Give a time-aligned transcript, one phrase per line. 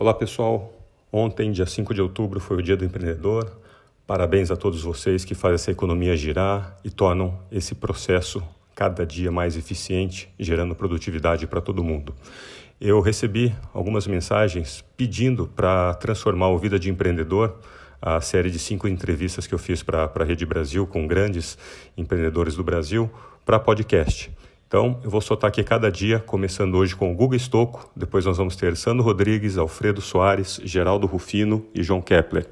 [0.00, 0.72] Olá pessoal,
[1.12, 3.52] ontem, dia 5 de outubro, foi o Dia do Empreendedor.
[4.06, 8.42] Parabéns a todos vocês que fazem essa economia girar e tornam esse processo
[8.74, 12.14] cada dia mais eficiente, gerando produtividade para todo mundo.
[12.80, 17.60] Eu recebi algumas mensagens pedindo para transformar o Vida de Empreendedor,
[18.00, 21.58] a série de cinco entrevistas que eu fiz para a Rede Brasil com grandes
[21.94, 23.10] empreendedores do Brasil,
[23.44, 24.32] para podcast.
[24.70, 28.36] Então, eu vou soltar aqui cada dia, começando hoje com o Guga Estocco, depois nós
[28.36, 32.46] vamos ter Sandro Rodrigues, Alfredo Soares, Geraldo Rufino e João Kepler.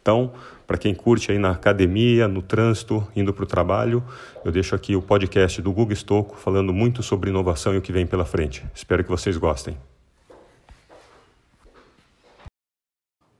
[0.00, 0.32] Então,
[0.66, 4.02] para quem curte aí na academia, no trânsito, indo para o trabalho,
[4.46, 7.92] eu deixo aqui o podcast do Guga Estocco falando muito sobre inovação e o que
[7.92, 8.64] vem pela frente.
[8.74, 9.76] Espero que vocês gostem.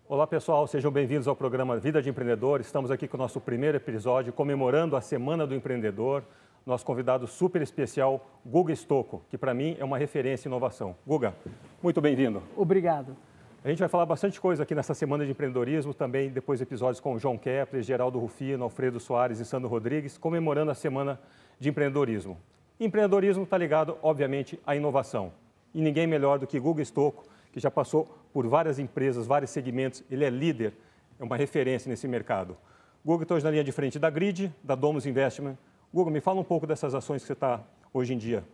[0.06, 2.60] Olá pessoal, sejam bem-vindos ao programa Vida de Empreendedor.
[2.60, 6.22] Estamos aqui com o nosso primeiro episódio comemorando a Semana do Empreendedor
[6.68, 10.94] nosso convidado super especial, Guga Stocco, que para mim é uma referência em inovação.
[11.06, 11.34] Guga,
[11.82, 12.42] muito bem-vindo.
[12.54, 13.16] Obrigado.
[13.64, 17.14] A gente vai falar bastante coisa aqui nessa semana de empreendedorismo, também depois episódios com
[17.14, 21.18] o João Kepler, Geraldo Rufino, Alfredo Soares e Sandro Rodrigues, comemorando a semana
[21.58, 22.38] de empreendedorismo.
[22.78, 25.32] empreendedorismo está ligado, obviamente, à inovação.
[25.74, 30.04] E ninguém melhor do que Guga Stocco, que já passou por várias empresas, vários segmentos,
[30.10, 30.74] ele é líder,
[31.18, 32.56] é uma referência nesse mercado.
[33.04, 35.56] Guga está hoje na linha de frente da Grid, da Domus Investment,
[35.92, 37.62] Google, me fala um pouco dessas ações que você está
[37.94, 38.44] hoje em dia.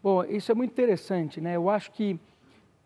[0.00, 1.56] Bom, isso é muito interessante, né?
[1.56, 2.18] Eu acho que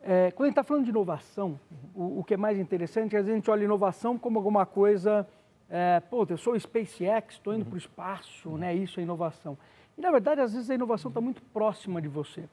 [0.01, 1.61] é, quando a gente está falando de inovação,
[1.95, 5.29] o, o, que é mais interessante é a gente olha inovação como alguma coisa,
[5.69, 7.69] é, pô, eu sou SpaceX, estou indo uhum.
[7.69, 8.75] para o espaço, né?
[8.75, 9.59] Isso é inovação.
[9.99, 12.45] E na verdade, às vezes a inovação está muito próxima de você.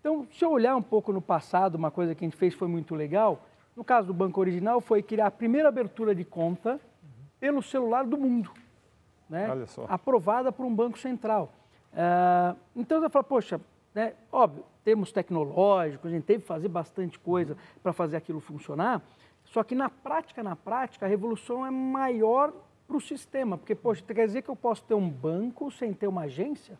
[0.00, 2.66] Então, se eu olhar um pouco no passado, uma coisa que a gente fez foi
[2.66, 3.44] muito legal.
[3.76, 6.80] No caso do Banco Original, foi criar a primeira abertura de conta
[7.38, 8.50] pelo celular do mundo
[9.28, 9.48] né,
[9.88, 11.52] aprovada por um banco central.
[11.92, 13.60] Uh, então eu falo, poxa,
[13.94, 19.02] né, óbvio, temos tecnológicos, a gente teve que fazer bastante coisa para fazer aquilo funcionar,
[19.44, 22.52] só que na prática, na prática, a revolução é maior
[22.86, 26.06] para o sistema, porque, poxa, quer dizer que eu posso ter um banco sem ter
[26.06, 26.78] uma agência?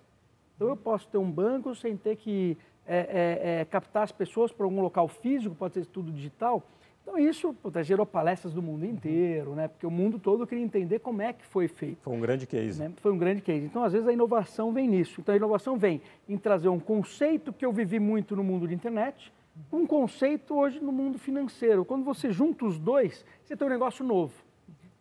[0.55, 2.57] Então eu posso ter um banco sem ter que
[2.87, 6.63] é, é, é, captar as pessoas para algum local físico, pode ser tudo digital.
[7.07, 9.69] Então isso puta, gerou palestras do mundo inteiro, né?
[9.69, 11.99] Porque o mundo todo queria entender como é que foi feito.
[12.03, 12.81] Foi um grande case.
[12.81, 12.93] Né?
[12.97, 13.65] Foi um grande case.
[13.65, 15.21] Então, às vezes, a inovação vem nisso.
[15.21, 18.75] Então, a inovação vem em trazer um conceito que eu vivi muito no mundo de
[18.75, 19.33] internet,
[19.73, 21.85] um conceito hoje no mundo financeiro.
[21.85, 24.35] Quando você junta os dois, você tem um negócio novo.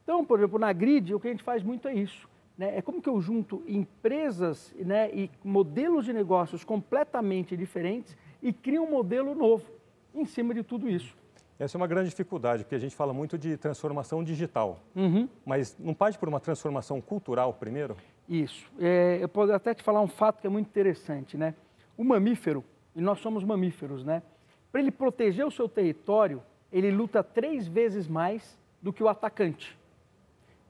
[0.03, 2.29] Então, por exemplo, na Grid, o que a gente faz muito é isso.
[2.55, 2.77] Né?
[2.77, 8.83] É como que eu junto empresas né, e modelos de negócios completamente diferentes e crio
[8.83, 9.65] um modelo novo
[10.13, 11.24] em cima de tudo isso.
[11.57, 15.29] Essa é uma grande dificuldade, porque a gente fala muito de transformação digital, uhum.
[15.45, 17.95] mas não parte por uma transformação cultural primeiro?
[18.27, 18.69] Isso.
[18.77, 21.55] É, eu posso até te falar um fato que é muito interessante, né?
[21.97, 24.21] O mamífero, e nós somos mamíferos, né?
[24.69, 26.43] Para ele proteger o seu território,
[26.73, 29.77] ele luta três vezes mais do que o atacante.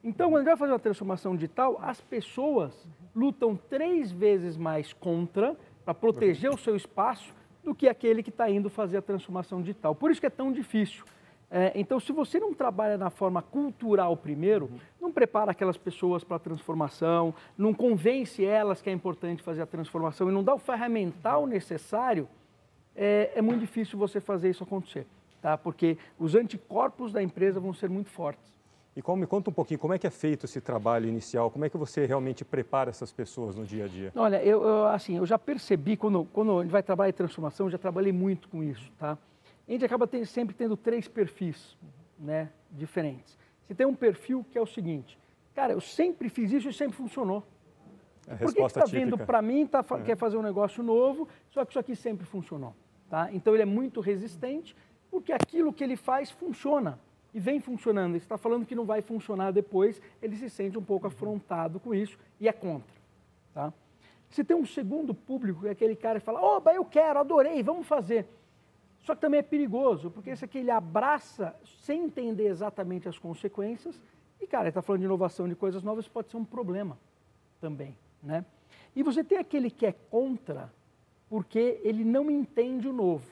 [0.04, 5.58] Então, quando gente vai fazer uma transformação digital, as pessoas lutam três vezes mais contra,
[5.84, 7.34] para proteger o seu espaço,
[7.66, 9.96] do que aquele que está indo fazer a transformação digital.
[9.96, 11.04] Por isso que é tão difícil.
[11.50, 16.38] É, então, se você não trabalha na forma cultural primeiro, não prepara aquelas pessoas para
[16.38, 20.60] a transformação, não convence elas que é importante fazer a transformação e não dá o
[20.60, 22.28] ferramental necessário,
[22.96, 25.06] é, é muito difícil você fazer isso acontecer,
[25.42, 25.58] tá?
[25.58, 28.55] Porque os anticorpos da empresa vão ser muito fortes.
[28.96, 31.52] E como, me conta um pouquinho, como é que é feito esse trabalho inicial?
[31.52, 34.12] Como é que você realmente prepara essas pessoas no dia a dia?
[34.16, 37.70] Olha, eu, eu assim, eu já percebi, quando, quando a gente vai trabalhar em transformação,
[37.70, 39.18] já trabalhei muito com isso, tá?
[39.68, 41.78] A gente acaba ter, sempre tendo três perfis,
[42.18, 43.38] né, diferentes.
[43.68, 45.20] Você tem um perfil que é o seguinte,
[45.54, 47.44] cara, eu sempre fiz isso e sempre funcionou.
[48.30, 50.02] A Por que está vindo para mim, tá, é.
[50.04, 52.74] quer fazer um negócio novo, só que isso aqui sempre funcionou,
[53.10, 53.30] tá?
[53.34, 54.74] Então ele é muito resistente,
[55.12, 56.98] porque aquilo que ele faz funciona
[57.36, 58.16] e vem funcionando.
[58.16, 62.18] está falando que não vai funcionar depois, ele se sente um pouco afrontado com isso
[62.40, 62.96] e é contra.
[63.54, 63.74] Tá?
[64.30, 67.62] Se tem um segundo público, que é aquele cara que fala, oba, eu quero, adorei,
[67.62, 68.26] vamos fazer.
[69.02, 74.02] Só que também é perigoso, porque esse aqui ele abraça sem entender exatamente as consequências.
[74.40, 76.98] E, cara, está falando de inovação, de coisas novas, pode ser um problema
[77.60, 77.98] também.
[78.24, 78.46] Né?
[78.96, 80.72] E você tem aquele que é contra,
[81.30, 83.30] porque ele não entende o novo.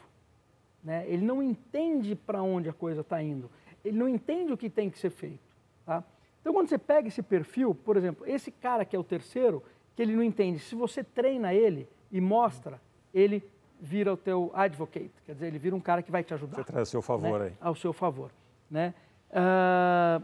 [0.84, 1.06] Né?
[1.08, 3.50] Ele não entende para onde a coisa está indo
[3.84, 5.40] ele não entende o que tem que ser feito.
[5.86, 6.04] Tá?
[6.42, 9.64] Então, quando você pega esse perfil, por exemplo, esse cara que é o terceiro,
[9.96, 12.82] que ele não entende, se você treina ele e mostra,
[13.14, 13.44] ele
[13.80, 16.58] vira o teu advocate, quer dizer, ele vira um cara que vai te ajudar.
[16.58, 17.46] Você traz ao seu favor né?
[17.48, 17.54] aí.
[17.60, 18.32] Ao seu favor.
[18.72, 18.94] Né?
[19.30, 20.24] Uh,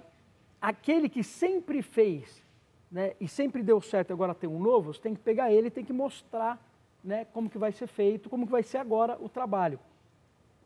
[0.62, 2.44] aquele que sempre fez
[2.92, 5.72] né, e sempre deu certo agora tem um novo, você tem que pegar ele e
[5.72, 6.60] tem que mostrar
[7.04, 9.80] né, como que vai ser feito, como que vai ser agora o trabalho.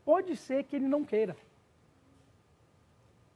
[0.05, 1.35] pode ser que ele não queira.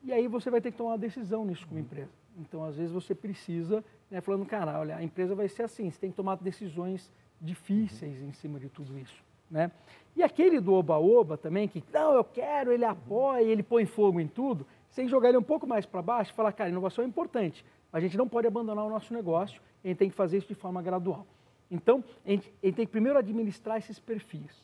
[0.07, 2.09] E aí você vai ter que tomar uma decisão nisso como empresa.
[2.39, 5.99] Então, às vezes, você precisa, né, falando, cara, olha, a empresa vai ser assim, você
[5.99, 7.11] tem que tomar decisões
[7.41, 9.21] difíceis em cima de tudo isso.
[9.51, 9.69] Né?
[10.15, 14.27] E aquele do oba-oba também, que não, eu quero, ele apoia, ele põe fogo em
[14.27, 14.65] tudo,
[14.95, 17.99] que jogar ele um pouco mais para baixo e falar, cara, inovação é importante, a
[17.99, 20.81] gente não pode abandonar o nosso negócio, a gente tem que fazer isso de forma
[20.81, 21.27] gradual.
[21.69, 24.55] Então, a gente, a gente tem que primeiro administrar esses perfis.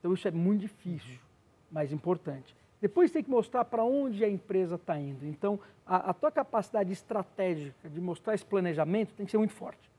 [0.00, 1.20] Então, isso é muito difícil,
[1.70, 2.54] mas importante.
[2.84, 5.24] Depois tem que mostrar para onde a empresa está indo.
[5.24, 9.90] Então, a, a, tua capacidade estratégica de mostrar esse planejamento tem que ser muito forte.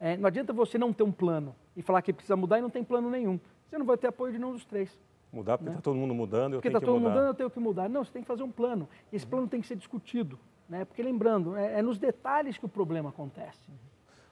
[0.00, 2.70] É, não adianta você não ter um plano e falar que precisa mudar e não
[2.70, 3.38] tem plano nenhum.
[3.68, 4.98] Você não vai ter apoio de nenhum dos três.
[5.30, 5.82] Mudar porque está né?
[5.82, 7.02] todo mundo mudando, eu porque tenho tá que mudar.
[7.02, 7.88] Porque está todo mundo mudando, eu tenho que mudar.
[7.90, 8.88] Não, você tem que fazer um plano.
[9.12, 10.38] E esse plano tem que ser discutido.
[10.66, 10.86] Né?
[10.86, 13.70] Porque, lembrando, é, é nos detalhes que o problema acontece.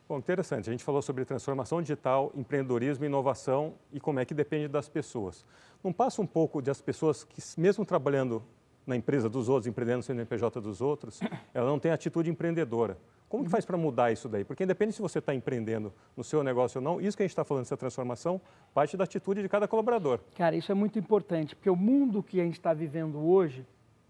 [0.08, 0.70] Bom, interessante.
[0.70, 5.44] A gente falou sobre transformação digital, empreendedorismo, inovação e como é que depende das pessoas.
[5.84, 8.42] Não passa um pouco das pessoas que, mesmo trabalhando
[8.86, 11.20] na empresa dos outros, empreendendo no CNPJ dos outros,
[11.52, 12.96] ela não tem atitude empreendedora.
[13.28, 14.44] Como que faz para mudar isso daí?
[14.44, 17.32] Porque independente se você está empreendendo no seu negócio ou não, isso que a gente
[17.32, 18.40] está falando, essa transformação,
[18.72, 20.20] parte da atitude de cada colaborador.
[20.34, 23.66] Cara, isso é muito importante, porque o mundo que a gente está vivendo hoje,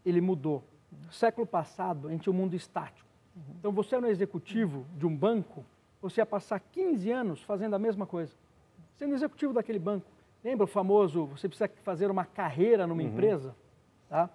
[0.07, 0.63] ele mudou.
[1.05, 3.09] No século passado, a gente tinha um mundo estático.
[3.59, 5.65] Então, você era um executivo de um banco,
[6.01, 8.33] você ia passar 15 anos fazendo a mesma coisa,
[8.97, 10.07] sendo executivo daquele banco.
[10.43, 13.09] Lembra o famoso, você precisa fazer uma carreira numa uhum.
[13.09, 13.55] empresa?
[14.09, 14.31] Tá?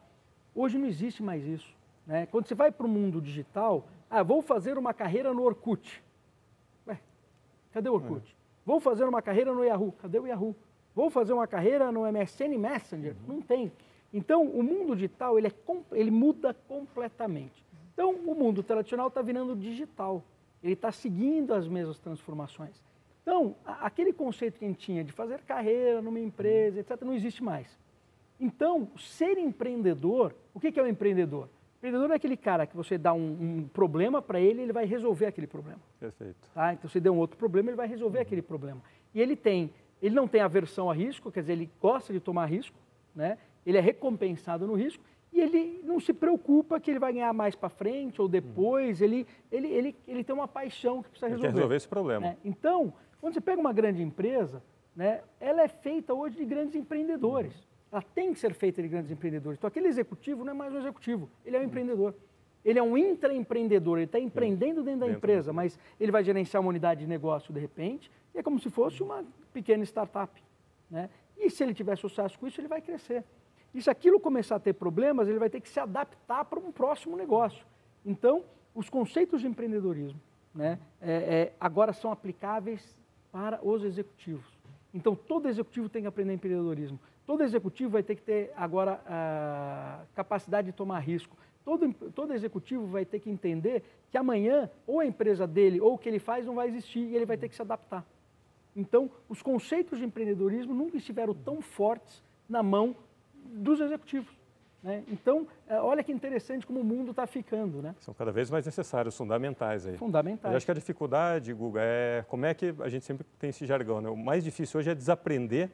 [0.53, 1.73] Hoje não existe mais isso.
[2.05, 2.25] Né?
[2.25, 6.03] Quando você vai para o mundo digital, ah, vou fazer uma carreira no Orkut.
[6.85, 6.99] Ué,
[7.71, 8.27] cadê o Orkut?
[8.27, 8.37] Uhum.
[8.65, 9.93] Vou fazer uma carreira no Yahoo.
[9.93, 10.55] Cadê o Yahoo?
[10.93, 13.15] Vou fazer uma carreira no MSN Messenger.
[13.27, 13.35] Uhum.
[13.35, 13.71] Não tem.
[14.13, 15.51] Então, o mundo digital, ele, é,
[15.93, 17.65] ele muda completamente.
[17.93, 20.23] Então, o mundo tradicional está virando digital
[20.63, 22.81] ele está seguindo as mesmas transformações.
[23.21, 27.43] Então, aquele conceito que a gente tinha de fazer carreira numa empresa, etc., não existe
[27.43, 27.77] mais.
[28.39, 31.49] Então, ser empreendedor, o que é o um empreendedor?
[31.77, 35.25] Empreendedor é aquele cara que você dá um, um problema para ele, ele vai resolver
[35.25, 35.79] aquele problema.
[35.99, 36.49] Perfeito.
[36.53, 36.73] Tá?
[36.73, 38.23] Então, você deu um outro problema, ele vai resolver uhum.
[38.23, 38.81] aquele problema.
[39.13, 39.69] E ele tem,
[40.01, 42.77] ele não tem aversão a risco, quer dizer, ele gosta de tomar risco,
[43.15, 43.37] né?
[43.65, 47.55] ele é recompensado no risco, e ele não se preocupa que ele vai ganhar mais
[47.55, 49.05] para frente ou depois, uhum.
[49.07, 51.47] ele, ele, ele, ele tem uma paixão que precisa resolver.
[51.47, 52.27] Ele quer resolver esse problema.
[52.27, 52.37] Né?
[52.45, 54.61] Então, quando você pega uma grande empresa,
[54.95, 57.55] né, ela é feita hoje de grandes empreendedores.
[57.55, 57.63] Uhum.
[57.93, 59.57] Ela tem que ser feita de grandes empreendedores.
[59.57, 61.67] Então, aquele executivo não é mais um executivo, ele é um uhum.
[61.67, 62.13] empreendedor.
[62.63, 65.55] Ele é um intraempreendedor, ele está empreendendo dentro da dentro empresa, do...
[65.55, 69.01] mas ele vai gerenciar uma unidade de negócio de repente, e é como se fosse
[69.03, 70.41] uma pequena startup.
[70.89, 71.09] Né?
[71.37, 73.25] E se ele tiver sucesso com isso, ele vai crescer.
[73.73, 76.71] E se aquilo começar a ter problemas, ele vai ter que se adaptar para um
[76.71, 77.65] próximo negócio.
[78.05, 78.43] Então,
[78.75, 80.19] os conceitos de empreendedorismo
[80.53, 82.95] né, é, é, agora são aplicáveis
[83.31, 84.45] para os executivos.
[84.93, 86.99] Então, todo executivo tem que aprender empreendedorismo.
[87.25, 91.35] Todo executivo vai ter que ter agora a capacidade de tomar risco.
[91.65, 95.97] Todo, todo executivo vai ter que entender que amanhã ou a empresa dele ou o
[95.97, 98.05] que ele faz não vai existir e ele vai ter que se adaptar.
[98.75, 102.95] Então, os conceitos de empreendedorismo nunca estiveram tão fortes na mão
[103.53, 104.33] dos executivos.
[104.83, 105.01] Né?
[105.07, 107.81] Então, é, olha que interessante como o mundo está ficando.
[107.81, 107.95] Né?
[107.99, 109.87] São cada vez mais necessários, fundamentais.
[109.87, 109.95] Aí.
[109.95, 110.51] Fundamentais.
[110.51, 113.65] Eu acho que a dificuldade, Guga, é como é que a gente sempre tem esse
[113.65, 114.01] jargão.
[114.01, 114.09] Né?
[114.09, 115.71] O mais difícil hoje é desaprender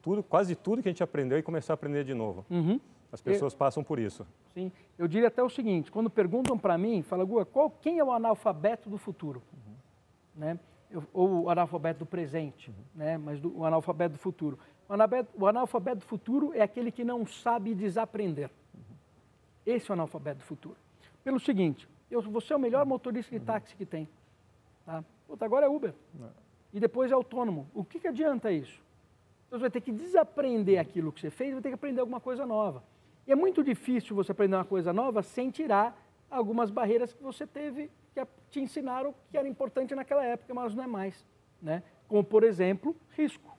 [0.00, 2.46] tudo, quase tudo que a gente aprendeu e começar a aprender de novo.
[2.48, 2.78] Uhum.
[3.10, 4.24] As pessoas eu, passam por isso.
[4.54, 4.70] Sim.
[4.96, 8.12] Eu diria até o seguinte, quando perguntam para mim, fala, Guga, qual, quem é o
[8.12, 9.42] analfabeto do futuro?
[9.52, 9.74] Uhum.
[10.36, 10.58] Né?
[10.88, 12.76] Eu, ou o analfabeto do presente, uhum.
[12.94, 13.18] né?
[13.18, 14.56] mas do, o analfabeto do futuro.
[14.88, 18.50] O analfabeto do futuro é aquele que não sabe desaprender.
[19.64, 20.76] Esse é o analfabeto futuro.
[21.24, 24.08] Pelo seguinte, eu, você é o melhor motorista de táxi que tem.
[24.84, 25.02] Tá?
[25.26, 25.92] Puta, agora é Uber.
[26.72, 27.68] E depois é autônomo.
[27.74, 28.80] O que, que adianta isso?
[29.46, 32.20] Então, você vai ter que desaprender aquilo que você fez, vai ter que aprender alguma
[32.20, 32.82] coisa nova.
[33.26, 36.00] E é muito difícil você aprender uma coisa nova sem tirar
[36.30, 40.84] algumas barreiras que você teve, que te ensinaram que era importante naquela época, mas não
[40.84, 41.26] é mais.
[41.60, 41.82] Né?
[42.06, 43.55] Como, por exemplo, risco.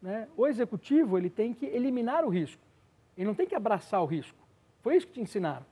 [0.00, 0.28] Né?
[0.36, 2.62] O executivo ele tem que eliminar o risco.
[3.16, 4.38] Ele não tem que abraçar o risco.
[4.82, 5.66] Foi isso que te ensinaram.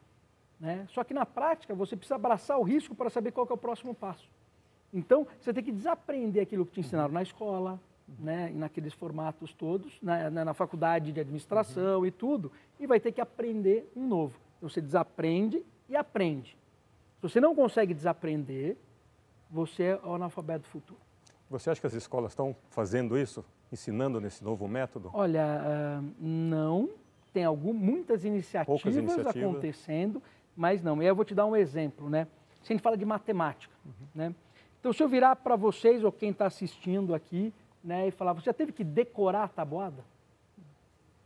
[0.61, 0.87] Né?
[0.91, 3.95] Só que na prática você precisa abraçar o risco para saber qual é o próximo
[3.95, 4.29] passo.
[4.93, 7.81] Então você tem que desaprender aquilo que te ensinaram na escola,
[8.19, 12.07] né, naqueles formatos todos, na, na, na faculdade de administração uhum.
[12.07, 14.39] e tudo, e vai ter que aprender um novo.
[14.57, 16.57] Então você desaprende e aprende.
[17.17, 18.77] Se você não consegue desaprender,
[19.51, 21.01] você é o analfabeto futuro.
[21.51, 23.45] Você acha que as escolas estão fazendo isso?
[23.73, 25.11] Ensinando nesse novo método?
[25.13, 26.89] Olha, uh, não.
[27.33, 30.23] Tem algum, muitas iniciativas, iniciativas, acontecendo,
[30.57, 30.97] mas não.
[30.99, 32.27] E aí eu vou te dar um exemplo, né?
[32.63, 34.07] Se a gente fala de matemática, uhum.
[34.15, 34.35] né?
[34.81, 38.47] Então, se eu virar para vocês ou quem está assistindo aqui, né, e falar, você
[38.47, 40.05] já teve que decorar a tabuada?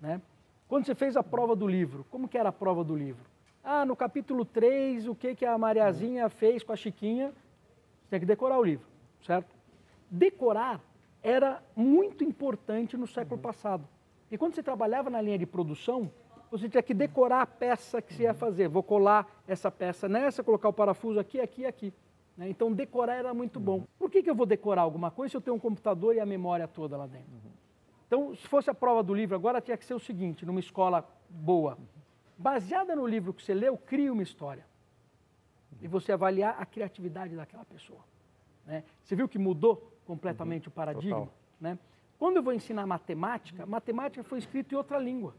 [0.01, 0.21] Né?
[0.69, 3.25] Quando você fez a prova do livro, como que era a prova do livro?
[3.63, 7.29] Ah, no capítulo 3, o que, que a Mariazinha fez com a Chiquinha?
[7.29, 8.87] Você tem que decorar o livro,
[9.25, 9.55] certo?
[10.11, 10.81] Decorar
[11.23, 13.87] era muito importante no século passado.
[14.31, 16.11] E quando você trabalhava na linha de produção,
[16.51, 18.69] você tinha que decorar a peça que você ia fazer.
[18.69, 21.95] Vou colar essa peça nessa, colocar o parafuso aqui, aqui e aqui.
[22.37, 22.49] Né?
[22.49, 23.85] Então, decorar era muito bom.
[23.99, 26.27] Por que, que eu vou decorar alguma coisa se eu tenho um computador e a
[26.27, 27.31] memória toda lá dentro?
[28.07, 31.09] Então, se fosse a prova do livro agora, tinha que ser o seguinte, numa escola
[31.29, 31.79] boa.
[32.37, 34.67] Baseada no livro que você leu, crie uma história.
[35.81, 38.01] E você avaliar a criatividade daquela pessoa.
[38.67, 38.85] Né?
[39.03, 40.73] Você viu que mudou completamente uhum.
[40.73, 41.29] o paradigma?
[41.61, 41.79] Né?
[42.19, 45.35] Quando eu vou ensinar matemática, matemática foi escrita em outra língua.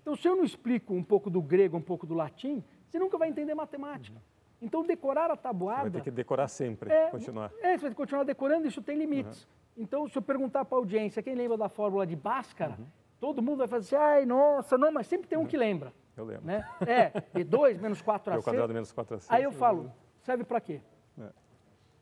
[0.00, 3.16] Então, se eu não explico um pouco do grego, um pouco do latim, você nunca
[3.16, 4.16] vai entender matemática.
[4.16, 4.66] Uhum.
[4.66, 5.84] Então, decorar a tabuada...
[5.84, 7.52] Você vai ter que decorar sempre, é, continuar.
[7.60, 9.44] É, você vai continuar decorando, isso tem limites.
[9.44, 9.84] Uhum.
[9.84, 12.86] Então, se eu perguntar para a audiência, quem lembra da fórmula de Bhaskara, uhum.
[13.20, 15.46] todo mundo vai fazer assim, ai, nossa, não, mas sempre tem um uhum.
[15.46, 15.92] que lembra.
[16.16, 16.44] Eu lembro.
[16.44, 16.68] Né?
[16.86, 18.38] É, D2 menos 4AC.
[18.38, 19.26] O quadrado menos 4AC.
[19.28, 19.90] Aí eu falo,
[20.20, 20.80] serve para quê?
[21.18, 21.28] É,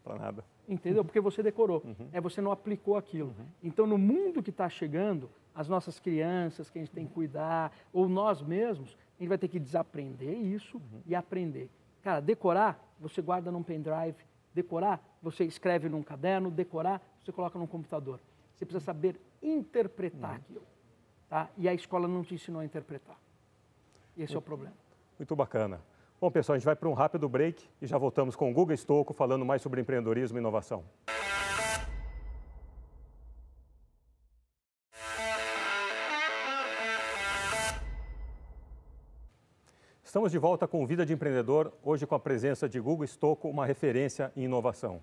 [0.03, 0.45] para nada.
[0.71, 1.05] Entendeu?
[1.05, 1.83] Porque você decorou.
[1.85, 2.09] Uhum.
[2.13, 3.35] É, você não aplicou aquilo.
[3.37, 3.47] Uhum.
[3.61, 7.73] Então, no mundo que está chegando, as nossas crianças que a gente tem que cuidar,
[7.93, 11.03] ou nós mesmos, a gente vai ter que desaprender isso uhum.
[11.05, 11.69] e aprender.
[12.03, 14.15] Cara, decorar, você guarda num pendrive.
[14.55, 16.53] Decorar, você escreve num caderno.
[16.53, 18.21] Decorar, você coloca num computador.
[18.55, 20.37] Você precisa saber interpretar uhum.
[20.37, 20.63] aquilo.
[21.29, 21.51] Tá?
[21.59, 23.19] E a escola não te ensinou a interpretar.
[24.17, 24.75] Esse muito, é o problema.
[25.19, 25.81] Muito bacana.
[26.21, 28.77] Bom, pessoal, a gente vai para um rápido break e já voltamos com o Guga
[28.77, 30.85] Stocco falando mais sobre empreendedorismo e inovação.
[40.05, 43.65] Estamos de volta com Vida de Empreendedor, hoje com a presença de Guga Stocco, uma
[43.65, 45.03] referência em inovação.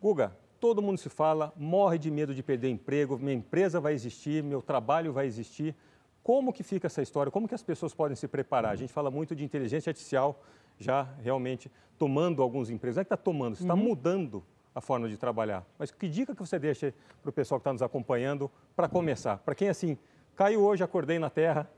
[0.00, 4.44] Guga, todo mundo se fala, morre de medo de perder emprego, minha empresa vai existir,
[4.44, 5.74] meu trabalho vai existir.
[6.22, 7.32] Como que fica essa história?
[7.32, 8.72] Como que as pessoas podem se preparar?
[8.72, 10.40] A gente fala muito de inteligência artificial
[10.78, 12.96] já realmente tomando alguns empregos.
[12.96, 13.80] Não é que está tomando, está uhum.
[13.80, 15.64] mudando a forma de trabalhar.
[15.78, 19.38] Mas que dica que você deixa para o pessoal que está nos acompanhando para começar?
[19.38, 19.98] Para quem assim,
[20.34, 21.70] caiu hoje, acordei na terra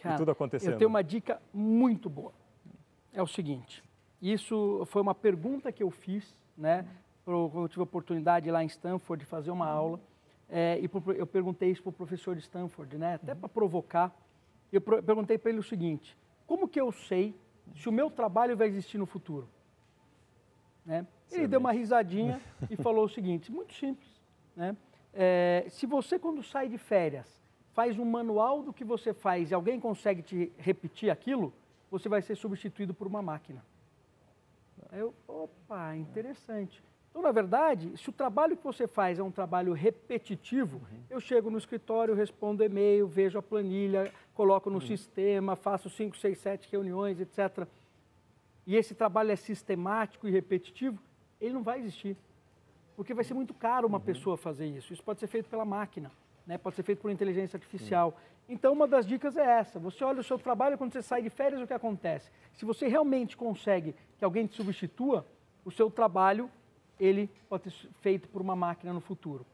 [0.00, 0.72] Cara, e tudo acontecendo.
[0.72, 2.32] Eu tenho uma dica muito boa.
[3.12, 3.82] É o seguinte,
[4.20, 6.84] isso foi uma pergunta que eu fiz, né?
[7.26, 10.00] Eu tive a oportunidade lá em Stanford de fazer uma aula
[10.56, 13.14] é, e eu perguntei isso para o professor de Stanford, né?
[13.14, 14.16] Até para provocar.
[14.72, 17.34] Eu perguntei para ele o seguinte: como que eu sei
[17.74, 19.48] se o meu trabalho vai existir no futuro?
[20.86, 21.04] Né?
[21.32, 24.08] Ele deu uma risadinha e falou o seguinte: muito simples.
[24.54, 24.76] Né?
[25.12, 27.26] É, se você, quando sai de férias,
[27.72, 31.52] faz um manual do que você faz e alguém consegue te repetir aquilo,
[31.90, 33.64] você vai ser substituído por uma máquina.
[34.92, 36.80] Eu, opa, interessante.
[37.14, 40.98] Então, na verdade, se o trabalho que você faz é um trabalho repetitivo, uhum.
[41.08, 44.86] eu chego no escritório, respondo e-mail, vejo a planilha, coloco no uhum.
[44.86, 47.68] sistema, faço 5, 6, 7 reuniões, etc.
[48.66, 51.00] E esse trabalho é sistemático e repetitivo,
[51.40, 52.16] ele não vai existir.
[52.96, 54.04] Porque vai ser muito caro uma uhum.
[54.04, 54.92] pessoa fazer isso.
[54.92, 56.10] Isso pode ser feito pela máquina,
[56.44, 56.58] né?
[56.58, 58.18] pode ser feito por inteligência artificial.
[58.48, 59.78] Então, uma das dicas é essa.
[59.78, 62.28] Você olha o seu trabalho, quando você sai de férias, o que acontece?
[62.54, 65.24] Se você realmente consegue que alguém te substitua,
[65.64, 66.50] o seu trabalho
[66.98, 69.46] ele pode ser feito por uma máquina no futuro.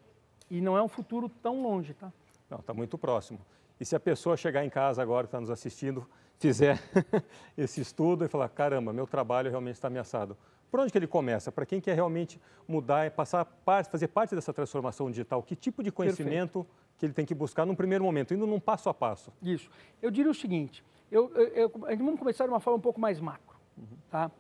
[0.51, 2.13] E não é um futuro tão longe, tá?
[2.49, 3.39] Não, está muito próximo.
[3.79, 6.07] E se a pessoa chegar em casa agora, está nos assistindo,
[6.39, 6.81] fizer
[7.57, 10.37] esse estudo e falar, caramba, meu trabalho realmente está ameaçado.
[10.71, 11.51] Por onde que ele começa?
[11.51, 15.83] Para quem quer realmente mudar e passar parte, fazer parte dessa transformação digital, que tipo
[15.83, 16.97] de conhecimento Perfeito.
[16.99, 19.33] que ele tem que buscar num primeiro momento, indo num passo a passo?
[19.43, 19.69] Isso.
[20.01, 23.19] Eu diria o seguinte, eu, eu, eu, vamos começar de uma forma um pouco mais
[23.19, 23.85] macro, uhum.
[24.09, 24.31] tá?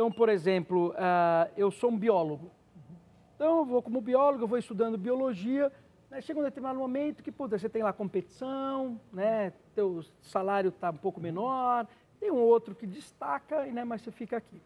[0.00, 2.50] Então, por exemplo, uh, eu sou um biólogo.
[3.36, 5.70] Então, eu vou como biólogo, eu vou estudando biologia.
[6.10, 6.22] Né?
[6.22, 9.52] Chega um determinado momento que, puta, você tem lá competição, né?
[9.74, 11.86] teu salário está um pouco menor,
[12.18, 13.84] tem um outro que destaca, né?
[13.84, 14.62] mas você fica aqui.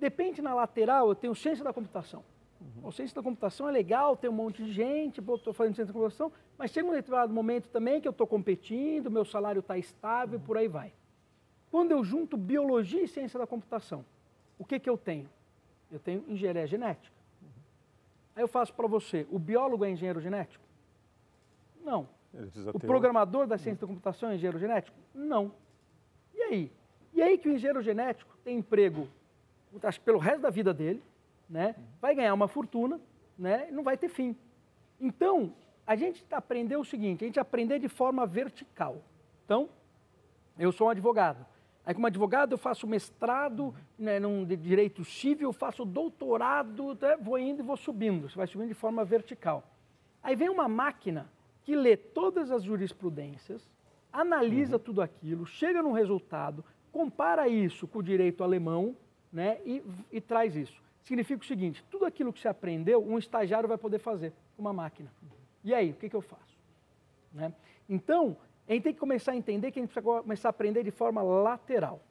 [0.00, 2.24] Depende na lateral, eu tenho ciência da computação.
[2.60, 2.88] Uhum.
[2.88, 6.00] A ciência da computação é legal, tem um monte de gente, estou fazendo ciência da
[6.00, 10.40] computação, mas chega um determinado momento também que eu estou competindo, meu salário está estável,
[10.40, 10.44] uhum.
[10.44, 10.92] por aí vai.
[11.70, 14.04] Quando eu junto biologia e ciência da computação,
[14.58, 15.28] o que, que eu tenho?
[15.90, 17.14] Eu tenho engenharia genética.
[18.34, 20.64] Aí eu faço para você, o biólogo é engenheiro genético?
[21.82, 22.08] Não.
[22.74, 24.96] O programador da ciência da computação é engenheiro genético?
[25.14, 25.52] Não.
[26.34, 26.72] E aí?
[27.14, 29.08] E aí que o engenheiro genético tem emprego,
[29.82, 31.02] acho que pelo resto da vida dele,
[31.48, 31.74] né?
[32.00, 33.00] vai ganhar uma fortuna
[33.38, 33.68] né?
[33.70, 34.36] e não vai ter fim.
[35.00, 35.54] Então,
[35.86, 39.02] a gente aprendeu o seguinte, a gente aprender de forma vertical.
[39.44, 39.68] Então,
[40.58, 41.46] eu sou um advogado.
[41.86, 47.38] Aí, como advogado, eu faço mestrado né, num, de direito civil, faço doutorado, né, vou
[47.38, 48.28] indo e vou subindo.
[48.28, 49.62] Você vai subindo de forma vertical.
[50.20, 51.30] Aí vem uma máquina
[51.62, 53.70] que lê todas as jurisprudências,
[54.12, 54.82] analisa uhum.
[54.82, 58.96] tudo aquilo, chega num resultado, compara isso com o direito alemão
[59.32, 60.82] né, e, e traz isso.
[61.04, 64.72] Significa o seguinte: tudo aquilo que você aprendeu, um estagiário vai poder fazer com uma
[64.72, 65.08] máquina.
[65.62, 66.58] E aí, o que, que eu faço?
[67.32, 67.52] Né?
[67.88, 68.36] Então,
[68.68, 70.90] a gente tem que começar a entender que a gente precisa começar a aprender de
[70.90, 72.02] forma lateral.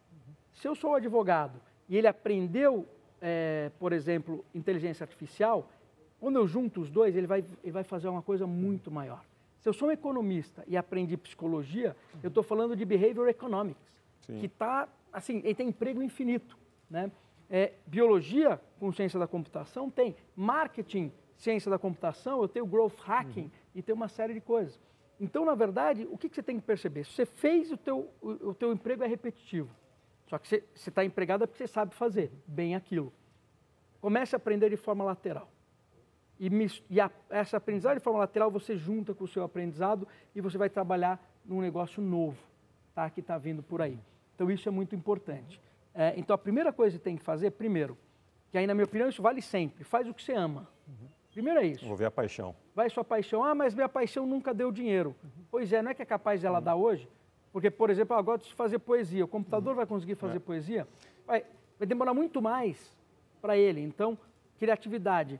[0.54, 1.60] Se eu sou um advogado
[1.90, 2.88] e ele aprendeu,
[3.22, 5.70] é, por exemplo, inteligência artificial,
[6.20, 9.24] quando eu junto os dois, ele vai, ele vai fazer uma coisa muito maior.
[9.60, 13.82] Se eu sou um economista e aprendi psicologia, eu estou falando de behavior economics,
[14.22, 14.40] Sim.
[14.40, 16.58] que está, assim, ele tem emprego infinito.
[16.90, 17.12] Né?
[17.50, 20.16] É, biologia com ciência da computação tem.
[20.36, 23.52] Marketing, ciência da computação, eu tenho growth hacking uhum.
[23.74, 24.80] e tem uma série de coisas.
[25.20, 27.06] Então, na verdade, o que, que você tem que perceber?
[27.06, 29.70] Você fez o teu, o, o teu emprego é repetitivo.
[30.28, 33.14] Só que você está empregado é porque você sabe fazer bem aquilo.
[34.02, 35.50] Comece a aprender de forma lateral.
[36.40, 36.50] E,
[36.90, 40.58] e a, essa aprendizagem de forma lateral você junta com o seu aprendizado e você
[40.58, 42.38] vai trabalhar num negócio novo,
[42.94, 43.10] tá?
[43.10, 44.00] Que está vindo por aí.
[44.36, 45.62] Então isso é muito importante.
[45.94, 47.98] É, então a primeira coisa que tem que fazer, primeiro,
[48.52, 50.68] que aí na minha opinião isso vale sempre, faz o que você ama.
[51.36, 51.86] Primeiro é isso.
[51.86, 52.56] Vou ver a paixão.
[52.74, 53.44] Vai sua paixão.
[53.44, 55.14] Ah, mas minha paixão nunca deu dinheiro.
[55.22, 55.44] Uhum.
[55.52, 56.64] Pois é, não é que é capaz dela uhum.
[56.64, 57.10] dar hoje?
[57.52, 59.26] Porque, por exemplo, eu gosto de fazer poesia.
[59.26, 59.76] O computador uhum.
[59.76, 60.40] vai conseguir fazer é.
[60.40, 60.88] poesia?
[61.28, 61.46] Vai,
[61.78, 62.98] vai demorar muito mais
[63.42, 63.82] para ele.
[63.82, 64.18] Então,
[64.58, 65.38] criatividade.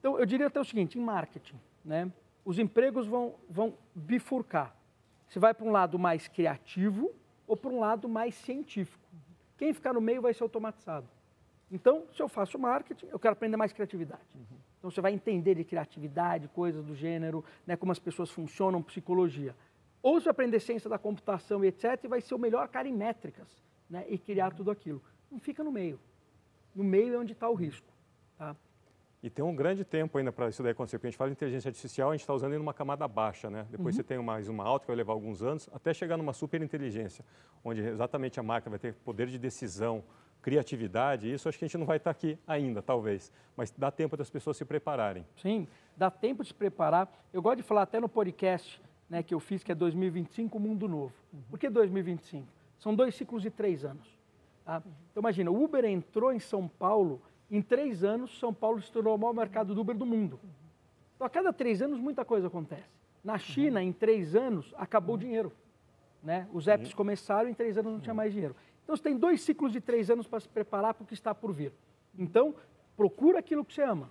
[0.00, 2.10] Então, eu diria até o seguinte, em marketing, né,
[2.42, 4.74] os empregos vão, vão bifurcar.
[5.28, 7.12] Você vai para um lado mais criativo
[7.46, 9.04] ou para um lado mais científico.
[9.58, 11.06] Quem ficar no meio vai ser automatizado.
[11.70, 14.22] Então, se eu faço marketing, eu quero aprender mais criatividade.
[14.34, 14.63] Uhum.
[14.84, 19.56] Então, você vai entender de criatividade, coisas do gênero, né, como as pessoas funcionam, psicologia.
[20.02, 22.86] Ou você vai aprender ciência da computação e etc., e vai ser o melhor cara
[22.86, 23.48] em métricas
[23.88, 25.00] né, e criar tudo aquilo.
[25.32, 25.98] Não fica no meio.
[26.74, 27.86] No meio é onde está o risco.
[28.36, 28.54] Tá?
[29.22, 31.36] E tem um grande tempo ainda para isso daí acontecer, porque a gente fala de
[31.36, 33.66] inteligência artificial, a gente está usando em uma camada baixa, né?
[33.70, 34.02] Depois uhum.
[34.02, 37.24] você tem mais uma alta, que vai levar alguns anos, até chegar numa super inteligência,
[37.64, 40.04] onde exatamente a máquina vai ter poder de decisão,
[40.44, 44.14] criatividade, isso acho que a gente não vai estar aqui ainda, talvez, mas dá tempo
[44.14, 45.24] das pessoas se prepararem.
[45.36, 45.66] Sim,
[45.96, 47.10] dá tempo de se preparar.
[47.32, 50.86] Eu gosto de falar até no podcast né, que eu fiz, que é 2025, Mundo
[50.86, 51.14] Novo.
[51.32, 51.40] Uhum.
[51.48, 52.46] Por que 2025?
[52.78, 54.06] São dois ciclos de três anos.
[54.66, 54.82] Tá?
[55.10, 59.14] Então imagina, o Uber entrou em São Paulo em três anos, São Paulo se tornou
[59.14, 60.38] o maior mercado do Uber do mundo.
[61.14, 62.84] Então, a cada três anos, muita coisa acontece.
[63.24, 65.50] Na China, em três anos, acabou o dinheiro.
[66.22, 66.46] Né?
[66.52, 68.54] Os apps começaram, em três anos não tinha mais dinheiro.
[68.84, 71.34] Então, você tem dois ciclos de três anos para se preparar para o que está
[71.34, 71.72] por vir.
[72.16, 72.54] Então,
[72.96, 74.10] procura aquilo que você ama.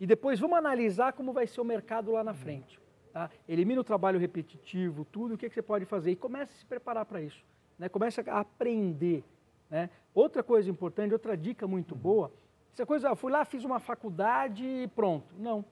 [0.00, 2.80] E depois vamos analisar como vai ser o mercado lá na frente.
[3.12, 3.30] Tá?
[3.48, 6.12] Elimina o trabalho repetitivo, tudo, o que, que você pode fazer.
[6.12, 7.44] E comece a se preparar para isso.
[7.78, 7.88] Né?
[7.88, 9.22] Comece a aprender.
[9.68, 9.90] Né?
[10.14, 12.32] Outra coisa importante, outra dica muito boa,
[12.72, 15.34] essa coisa, eu fui lá, fiz uma faculdade e pronto.
[15.38, 15.64] Não.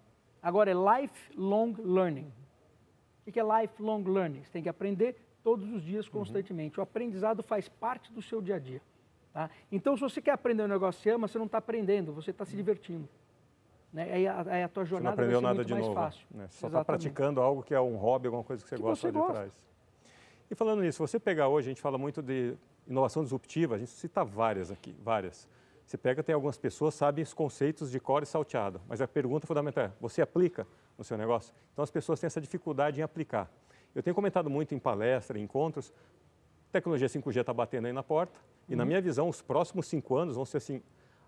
[0.42, 2.30] Agora é lifelong learning.
[3.26, 4.44] O que é lifelong learning?
[4.44, 6.78] Você tem que aprender todos os dias, constantemente.
[6.78, 6.82] Uhum.
[6.82, 8.80] O aprendizado faz parte do seu dia a dia.
[9.32, 9.48] Tá?
[9.70, 12.30] Então, se você quer aprender um negócio que você ama, você não está aprendendo, você
[12.30, 13.08] está se divertindo.
[13.92, 14.12] Né?
[14.12, 16.26] Aí, a, aí a tua jornada você não aprendeu nada de mais novo, fácil.
[16.30, 16.46] Né?
[16.50, 19.12] Só está praticando algo que é um hobby, alguma coisa que você que gosta você
[19.12, 19.32] de gosta.
[19.32, 19.52] trás.
[20.50, 23.90] E falando nisso, você pegar hoje, a gente fala muito de inovação disruptiva, a gente
[23.90, 25.48] cita várias aqui, várias.
[25.86, 29.84] Você pega, tem algumas pessoas sabem os conceitos de core salteado, mas a pergunta fundamental
[29.84, 31.54] é, você aplica no seu negócio?
[31.72, 33.50] Então as pessoas têm essa dificuldade em aplicar.
[33.94, 35.92] Eu tenho comentado muito em palestra, em encontros,
[36.70, 38.88] tecnologia 5G está batendo aí na porta, e na uhum.
[38.88, 40.80] minha visão, os próximos cinco anos vão ser assim,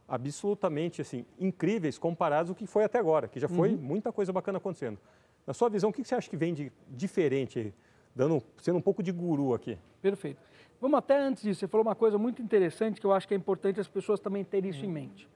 [0.07, 3.81] absolutamente assim, incríveis comparados ao que foi até agora, que já foi uhum.
[3.81, 4.99] muita coisa bacana acontecendo.
[5.47, 7.75] Na sua visão, o que você acha que vem de diferente,
[8.15, 9.77] dando, sendo um pouco de guru aqui?
[10.01, 10.41] Perfeito.
[10.81, 13.37] Vamos até antes disso, você falou uma coisa muito interessante que eu acho que é
[13.37, 14.95] importante as pessoas também terem isso em uhum.
[14.95, 15.29] mente.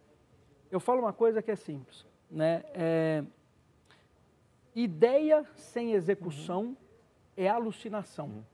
[0.70, 2.64] Eu falo uma coisa que é simples, né?
[2.74, 3.24] É,
[4.74, 6.76] ideia sem execução uhum.
[7.36, 8.44] É alucinação.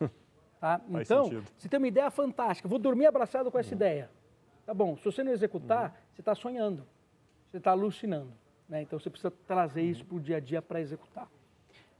[0.00, 0.08] Uhum.
[0.60, 0.80] Tá?
[0.90, 1.44] Então, sentido.
[1.56, 3.76] você tem uma ideia fantástica, vou dormir abraçado com essa uhum.
[3.76, 4.10] ideia.
[4.66, 5.96] Tá bom, se você não executar, uhum.
[6.12, 6.84] você está sonhando,
[7.46, 8.32] você está alucinando.
[8.68, 8.82] Né?
[8.82, 11.28] Então, você precisa trazer isso para o dia a dia para executar.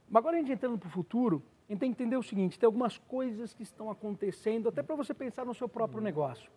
[0.09, 2.59] Mas agora a gente entrando para o futuro, a gente tem que entender o seguinte:
[2.59, 6.51] tem algumas coisas que estão acontecendo, até para você pensar no seu próprio negócio.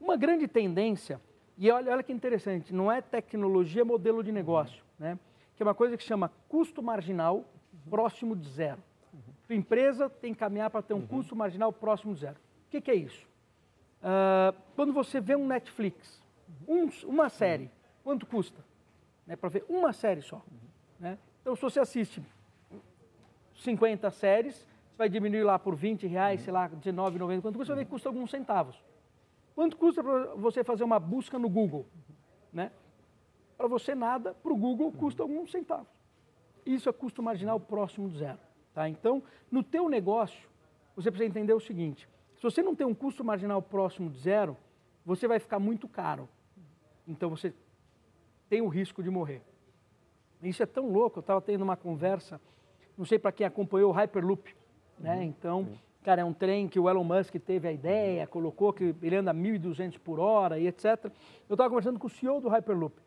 [0.00, 1.20] Uma grande tendência,
[1.56, 5.18] e olha, olha que interessante, não é tecnologia, é modelo de negócio, né?
[5.56, 7.44] que é uma coisa que chama custo marginal
[7.88, 8.82] próximo de zero.
[9.52, 12.36] A empresa tem que caminhar para ter um custo marginal próximo de zero.
[12.36, 13.28] O que, que é isso?
[14.00, 16.22] Uh, quando você vê um Netflix,
[16.66, 17.70] um, uma série,
[18.02, 18.64] quanto custa?
[19.26, 20.42] Né, para ver uma série só.
[20.98, 21.18] Né?
[21.42, 22.22] Então, se você assiste
[23.56, 27.66] 50 séries, você vai diminuir lá por 20 reais, sei lá, R$19,90, quanto custa?
[27.66, 28.82] Você vai ver que custa alguns centavos.
[29.54, 31.86] Quanto custa para você fazer uma busca no Google?
[32.50, 32.72] Né?
[33.58, 35.92] Para você nada, para o Google custa alguns centavos.
[36.64, 38.38] Isso é custo marginal próximo de zero.
[38.74, 38.88] Tá?
[38.88, 40.48] Então, no teu negócio,
[40.96, 44.56] você precisa entender o seguinte, se você não tem um custo marginal próximo de zero,
[45.04, 46.28] você vai ficar muito caro.
[47.06, 47.54] Então, você
[48.48, 49.42] tem o risco de morrer.
[50.42, 52.40] Isso é tão louco, eu estava tendo uma conversa,
[52.98, 54.54] não sei para quem acompanhou o Hyperloop,
[54.98, 55.16] né?
[55.16, 55.22] Uhum.
[55.22, 55.68] Então,
[56.02, 59.32] cara, é um trem que o Elon Musk teve a ideia, colocou que ele anda
[59.32, 61.04] 1.200 por hora e etc.
[61.48, 63.00] Eu estava conversando com o CEO do Hyperloop.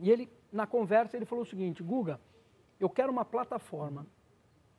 [0.00, 2.20] E ele, na conversa, ele falou o seguinte, Guga,
[2.78, 4.06] eu quero uma plataforma,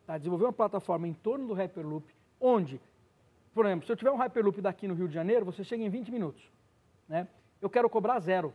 [0.06, 0.18] tá?
[0.18, 2.82] desenvolver uma plataforma em torno do Hyperloop, onde,
[3.54, 5.89] por exemplo, se eu tiver um Hyperloop daqui no Rio de Janeiro, você chega em
[5.89, 6.52] 20 minutos.
[7.08, 7.28] Né?
[7.62, 8.54] Eu quero cobrar zero.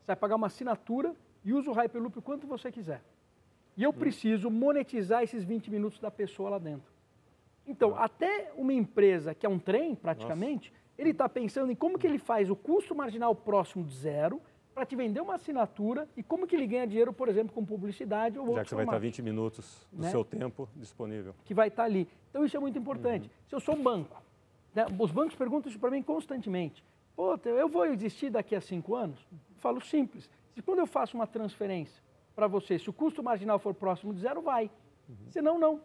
[0.00, 3.02] Você vai pagar uma assinatura e usa o Hyperloop o quanto você quiser.
[3.76, 3.94] E eu hum.
[3.94, 6.92] preciso monetizar esses 20 minutos da pessoa lá dentro.
[7.66, 10.82] Então, até uma empresa que é um trem, praticamente, Nossa.
[10.98, 14.42] ele está pensando em como que ele faz o custo marginal próximo de zero
[14.74, 18.38] para te vender uma assinatura e como que ele ganha dinheiro, por exemplo, com publicidade
[18.38, 20.10] ou Já que você vai estar 20 minutos do né?
[20.10, 21.34] seu tempo disponível.
[21.44, 22.08] Que vai estar ali.
[22.30, 23.24] Então, isso é muito importante.
[23.24, 23.48] Uhum.
[23.48, 24.22] Se eu sou um banco,
[24.74, 26.82] né, os bancos perguntam isso para mim constantemente.
[27.14, 29.18] Pô, eu vou existir daqui a cinco anos?
[29.30, 30.30] Eu falo simples.
[30.54, 32.02] Se quando eu faço uma transferência
[32.34, 34.70] para você, se o custo marginal for próximo de zero, vai.
[35.08, 35.16] Uhum.
[35.30, 35.80] Senão, não.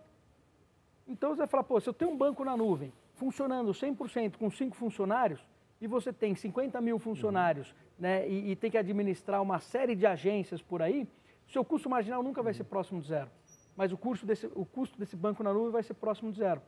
[1.08, 4.50] Então você vai falar, pô, se eu tenho um banco na nuvem funcionando 100% com
[4.50, 5.46] cinco funcionários
[5.82, 7.76] e você tem 50 mil funcionários uhum.
[8.00, 11.08] Né, e, e, tem que administrar uma série de agências por aí,
[11.48, 13.30] seu custo marginal nunca vai ser próximo de zero.
[13.76, 16.62] Mas o custo, desse, o custo desse banco na nuvem vai ser próximo de zero.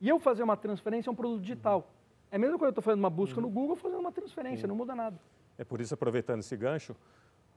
[0.00, 1.88] E eu fazer uma transferência é um produto digital.
[2.30, 4.94] É mesmo quando eu estou fazendo uma busca no Google, fazendo uma transferência, não muda
[4.94, 5.18] nada.
[5.58, 6.96] É por isso, aproveitando esse gancho,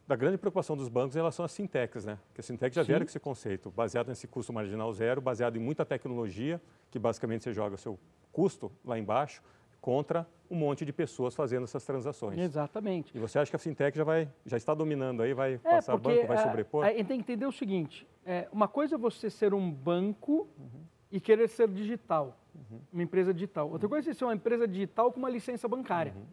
[0.08, 2.20] da grande preocupação dos bancos em relação às fintechs, né?
[2.28, 2.88] Porque as fintechs já Sim.
[2.88, 6.62] vieram com esse conceito, baseado nesse custo marginal zero, baseado em muita tecnologia,
[6.92, 7.98] que basicamente você joga o seu
[8.32, 9.42] custo lá embaixo
[9.86, 12.40] contra um monte de pessoas fazendo essas transações.
[12.40, 13.16] Exatamente.
[13.16, 15.96] E você acha que a fintech já vai, já está dominando aí, vai é, passar
[15.96, 16.84] banco, vai sobrepor?
[16.84, 19.70] A, a gente tem que entender o seguinte: é, uma coisa é você ser um
[19.70, 20.82] banco uhum.
[21.12, 22.80] e querer ser digital, uhum.
[22.92, 23.70] uma empresa digital.
[23.70, 26.14] Outra coisa é ser uma empresa digital com uma licença bancária.
[26.16, 26.26] Uhum.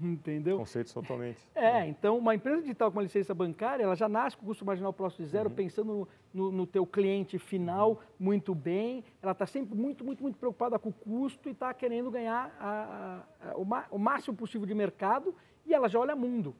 [0.02, 0.58] Entendeu?
[0.58, 1.38] Conceitos totalmente.
[1.54, 4.92] É, então uma empresa digital com uma licença bancária, ela já nasce com custo marginal
[4.92, 5.54] próximo de zero, uhum.
[5.54, 7.98] pensando no, no, no, teu cliente final uhum.
[8.18, 12.10] muito bem, ela está sempre muito, muito, muito preocupada com o custo e está querendo
[12.10, 15.34] ganhar a, a, a, o, o, máximo possível de mercado
[15.66, 16.54] e ela já olha mundo.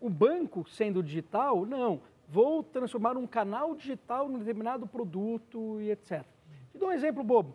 [0.00, 6.24] O banco, sendo digital, não, vou transformar um canal digital num determinado produto e etc.
[6.70, 7.54] Te dou um exemplo bobo.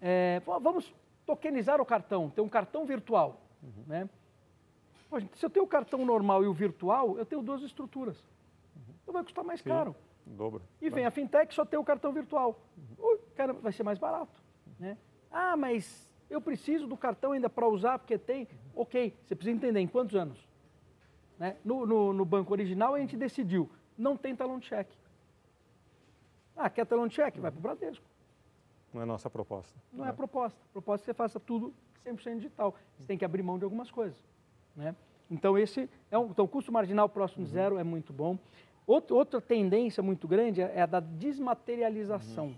[0.00, 0.94] É, vamos
[1.26, 3.40] tokenizar o cartão, ter um cartão virtual.
[3.62, 3.84] Uhum.
[3.86, 4.10] Né?
[5.08, 8.16] Pô, se eu tenho o cartão normal e o virtual, eu tenho duas estruturas.
[8.76, 8.94] Uhum.
[9.02, 9.96] Então vai custar mais Sim, caro.
[10.24, 10.62] Dobra.
[10.80, 12.60] E vem a fintech só tem o cartão virtual.
[12.76, 13.18] Uhum.
[13.34, 14.40] cara, vai ser mais barato.
[14.78, 14.96] Né?
[15.30, 18.48] Ah, mas eu preciso do cartão ainda para usar porque tem.
[18.74, 20.48] Ok, você precisa entender em quantos anos.
[21.38, 21.56] Né?
[21.64, 24.96] No, no, no, banco original a gente decidiu, não tem talão de cheque.
[26.56, 27.40] Ah, quer talão de cheque?
[27.40, 28.04] Vai para o Bradesco.
[28.92, 29.78] Não é nossa proposta.
[29.92, 30.58] Não é, a proposta.
[30.70, 31.72] A proposta é que você faça tudo
[32.04, 32.74] 100% digital.
[32.96, 34.18] Você tem que abrir mão de algumas coisas.
[34.74, 34.94] Né?
[35.30, 38.38] Então, esse é um, então, o custo marginal próximo de zero é muito bom.
[38.86, 42.46] Outro, outra tendência muito grande é a da desmaterialização.
[42.46, 42.54] Uhum.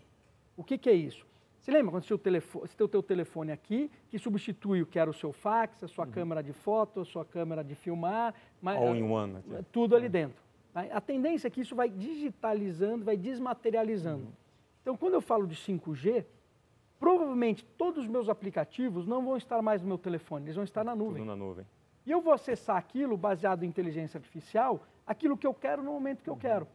[0.57, 1.27] O que, que, é isso?
[1.61, 5.15] Você lembra quando você tem o teu telefone aqui, que substitui o que era o
[5.15, 6.11] seu fax, a sua uhum.
[6.11, 8.35] câmera de foto, a sua câmera de filmar.
[8.65, 9.37] All in one.
[9.37, 9.67] Aqui.
[9.71, 10.09] Tudo ali é.
[10.09, 10.43] dentro.
[10.75, 14.29] A tendência é que isso vai digitalizando, vai desmaterializando.
[14.83, 14.95] Uhum.
[14.95, 16.25] Então, quando eu falo de 5G,
[16.99, 20.85] provavelmente todos os meus aplicativos não vão estar mais no meu telefone, eles vão estar
[20.85, 21.23] na nuvem.
[21.23, 21.67] Tudo na nuvem.
[22.05, 26.23] E eu vou acessar aquilo baseado em inteligência artificial, aquilo que eu quero no momento
[26.23, 26.67] que eu quero.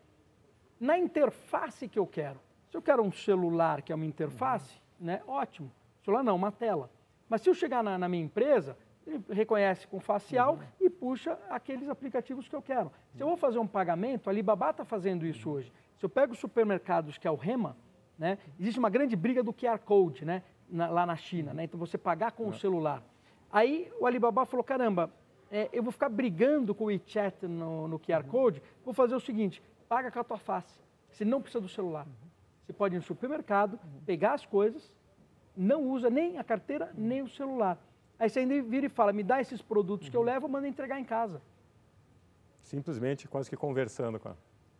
[0.79, 2.39] Na interface que eu quero.
[2.69, 5.71] Se eu quero um celular que é uma interface, né, ótimo.
[6.03, 6.89] Celular não, uma tela.
[7.27, 10.85] Mas se eu chegar na, na minha empresa, ele reconhece com facial uhum.
[10.85, 12.91] e puxa aqueles aplicativos que eu quero.
[13.15, 15.71] Se eu vou fazer um pagamento, a Alibaba está fazendo isso hoje.
[15.97, 17.75] Se eu pego os supermercados, que é o Rema,
[18.17, 18.37] né?
[18.59, 20.43] Existe uma grande briga do QR Code né?
[20.69, 21.63] Na, lá na China, né?
[21.63, 23.01] então você pagar com o celular.
[23.49, 25.09] Aí o Alibaba falou, caramba,
[25.49, 28.29] é, eu vou ficar brigando com o WeChat no, no QR uhum.
[28.29, 32.05] Code, vou fazer o seguinte, paga com a tua face, você não precisa do celular.
[32.05, 32.27] Uhum.
[32.65, 34.01] Você pode ir no supermercado, uhum.
[34.05, 34.93] pegar as coisas,
[35.55, 37.79] não usa nem a carteira, nem o celular.
[38.19, 40.99] Aí você ainda vira e fala, me dá esses produtos que eu levo, manda entregar
[40.99, 41.41] em casa.
[42.61, 44.35] Simplesmente quase que conversando com a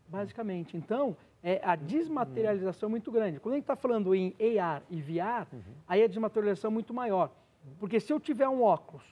[0.07, 0.77] basicamente.
[0.77, 3.39] Então, é a desmaterialização é muito grande.
[3.39, 5.61] Quando a gente está falando em AR e VR, uhum.
[5.87, 7.31] aí a desmaterialização é muito maior.
[7.79, 9.03] Porque se eu tiver um óculos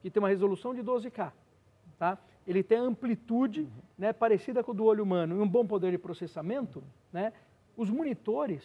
[0.00, 1.32] que tem uma resolução de 12K,
[1.98, 2.18] tá?
[2.46, 3.68] ele tem amplitude uhum.
[3.96, 6.84] né, parecida com o do olho humano e um bom poder de processamento, uhum.
[7.12, 7.32] né,
[7.76, 8.64] os monitores,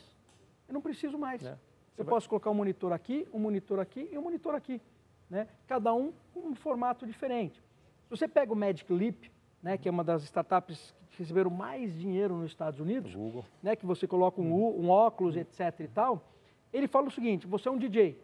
[0.67, 1.45] eu não preciso mais.
[1.45, 1.57] É.
[1.97, 2.13] Eu vai...
[2.13, 4.81] posso colocar um monitor aqui, um monitor aqui e um monitor aqui.
[5.29, 5.47] Né?
[5.65, 7.61] Cada um com um formato diferente.
[8.03, 9.29] Se você pega o Magic Leap,
[9.67, 13.43] né, que é uma das startups que receberam mais dinheiro nos Estados Unidos, Google.
[13.61, 16.23] né, que você coloca um, um óculos, etc e tal,
[16.71, 18.17] ele fala o seguinte, você é um DJ.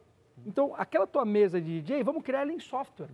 [0.46, 3.10] Então, aquela tua mesa de DJ, vamos criar ela em software.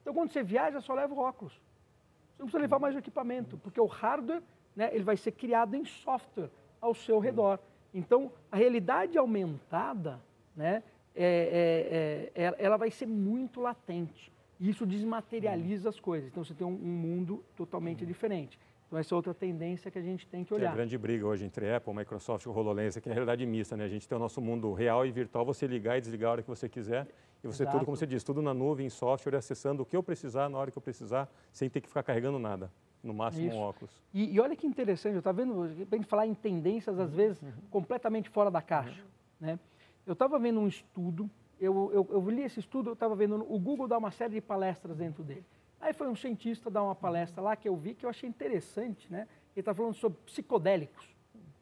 [0.00, 1.52] Então, quando você viaja, só leva o óculos.
[1.52, 4.40] Você não precisa levar mais o equipamento, porque o hardware
[4.76, 7.58] né, ele vai ser criado em software ao seu redor.
[7.92, 10.20] Então, a realidade aumentada,
[10.54, 14.32] né, é, é, é, ela vai ser muito latente.
[14.60, 16.30] Isso desmaterializa as coisas.
[16.30, 18.58] Então, você tem um, um mundo totalmente diferente.
[18.86, 20.68] Então, essa é outra tendência que a gente tem que olhar.
[20.68, 23.44] É a grande briga hoje entre Apple, Microsoft e o HoloLens, que é a realidade
[23.44, 23.84] mista, né?
[23.84, 26.42] A gente tem o nosso mundo real e virtual, você ligar e desligar a hora
[26.42, 27.08] que você quiser.
[27.42, 27.76] E você Exato.
[27.76, 30.58] tudo, como você diz, tudo na nuvem, em software, acessando o que eu precisar, na
[30.58, 32.70] hora que eu precisar, sem ter que ficar carregando nada.
[33.02, 33.56] No máximo Isso.
[33.56, 34.02] um óculos.
[34.14, 37.52] E, e, olha que interessante, eu estava vendo, gente falar em tendências, às vezes, uhum.
[37.70, 39.02] completamente fora da caixa.
[39.02, 39.46] Uhum.
[39.46, 39.58] Né?
[40.06, 41.28] Eu estava vendo um estudo,
[41.60, 44.40] eu, eu, eu li esse estudo, eu estava vendo, o Google dá uma série de
[44.40, 45.44] palestras dentro dele.
[45.80, 49.10] Aí foi um cientista dar uma palestra lá que eu vi, que eu achei interessante,
[49.12, 49.28] né?
[49.54, 51.14] Ele está falando sobre psicodélicos.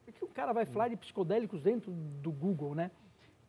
[0.05, 2.91] Por que o cara vai falar de psicodélicos dentro do Google, né?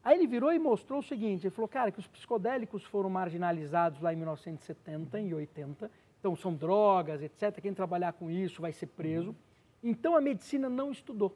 [0.04, 4.02] Aí ele virou e mostrou o seguinte, ele falou, cara, que os psicodélicos foram marginalizados
[4.02, 7.62] lá em 1970 e 80, então são drogas, etc.
[7.62, 9.34] Quem trabalhar com isso vai ser preso.
[9.82, 11.34] Então a medicina não estudou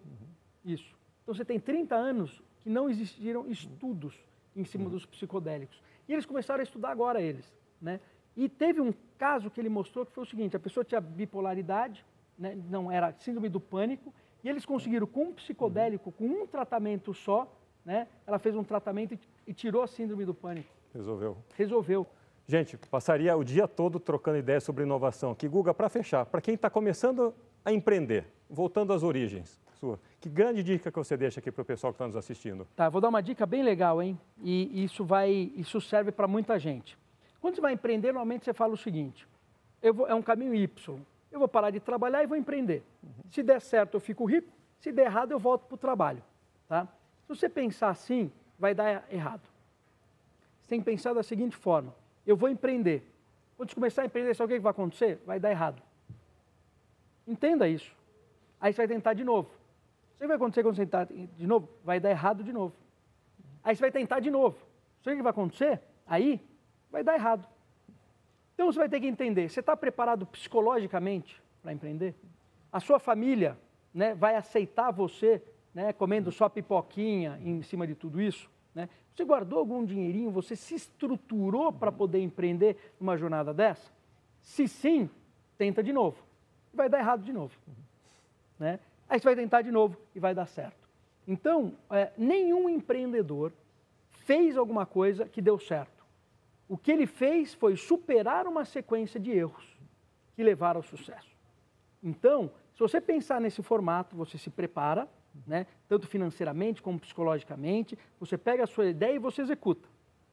[0.65, 0.97] isso.
[1.23, 4.17] Então você tem 30 anos que não existiram estudos
[4.57, 5.81] em cima dos psicodélicos.
[6.07, 7.99] E eles começaram a estudar agora eles, né?
[8.35, 12.05] E teve um caso que ele mostrou que foi o seguinte, a pessoa tinha bipolaridade,
[12.37, 12.57] né?
[12.69, 17.51] não era síndrome do pânico, e eles conseguiram com um psicodélico, com um tratamento só,
[17.83, 18.07] né?
[18.25, 20.69] Ela fez um tratamento e tirou a síndrome do pânico.
[20.93, 21.37] Resolveu.
[21.55, 22.07] Resolveu.
[22.47, 25.33] Gente, passaria o dia todo trocando ideias sobre inovação.
[25.33, 27.33] Que Guga, para fechar, para quem está começando
[27.65, 31.65] a empreender, voltando às origens, sua, que grande dica que você deixa aqui para o
[31.65, 32.67] pessoal que está nos assistindo?
[32.75, 34.19] Tá, vou dar uma dica bem legal, hein?
[34.43, 36.97] E isso vai, isso serve para muita gente.
[37.39, 39.27] Quando você vai empreender, normalmente você fala o seguinte:
[39.93, 40.99] vou, é um caminho Y.
[41.31, 42.83] Eu vou parar de trabalhar e vou empreender.
[43.01, 43.09] Uhum.
[43.31, 44.51] Se der certo, eu fico rico.
[44.79, 46.21] Se der errado, eu volto para o trabalho.
[46.67, 46.85] Tá?
[47.21, 49.41] Se você pensar assim, vai dar errado.
[50.61, 53.03] Você tem que pensar da seguinte forma: eu vou empreender.
[53.55, 55.21] Quando você começar a empreender, sabe o que vai acontecer?
[55.25, 55.81] Vai dar errado.
[57.25, 57.95] Entenda isso.
[58.59, 59.49] Aí você vai tentar de novo.
[60.17, 61.69] Que vai acontecer quando você tentar de novo?
[61.83, 62.75] Vai dar errado de novo.
[63.63, 64.57] Aí você vai tentar de novo.
[64.99, 65.81] O que vai acontecer?
[66.05, 66.41] Aí
[66.91, 67.47] vai dar errado.
[68.53, 72.15] Então você vai ter que entender: você está preparado psicologicamente para empreender?
[72.71, 73.57] A sua família
[73.93, 75.41] né, vai aceitar você
[75.73, 78.49] né, comendo só pipoquinha em cima de tudo isso?
[78.73, 78.89] Né?
[79.13, 80.31] Você guardou algum dinheirinho?
[80.31, 83.91] Você se estruturou para poder empreender numa jornada dessa?
[84.41, 85.09] Se sim,
[85.57, 86.23] tenta de novo.
[86.73, 87.55] Vai dar errado de novo.
[88.59, 88.79] Né?
[89.09, 90.87] Aí você vai tentar de novo e vai dar certo.
[91.27, 93.51] Então, é, nenhum empreendedor
[94.09, 96.05] fez alguma coisa que deu certo.
[96.67, 99.77] O que ele fez foi superar uma sequência de erros
[100.35, 101.35] que levaram ao sucesso.
[102.03, 105.07] Então, se você pensar nesse formato, você se prepara,
[105.45, 105.65] né?
[105.87, 109.87] tanto financeiramente como psicologicamente, você pega a sua ideia e você executa.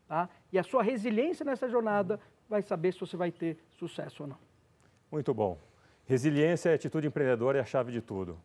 [0.06, 0.28] Tá?
[0.52, 4.38] E a sua resiliência nessa jornada vai saber se você vai ter sucesso ou não.
[5.10, 5.58] Muito bom.
[6.04, 8.38] Resiliência e atitude empreendedora é a chave de tudo.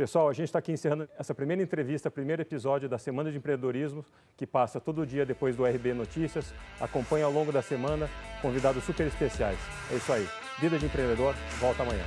[0.00, 4.02] Pessoal, a gente está aqui encerrando essa primeira entrevista, primeiro episódio da Semana de Empreendedorismo,
[4.34, 6.54] que passa todo dia depois do RB Notícias.
[6.80, 8.08] Acompanhe ao longo da semana
[8.40, 9.58] convidados super especiais.
[9.92, 10.26] É isso aí.
[10.58, 12.04] Vida de Empreendedor, volta amanhã.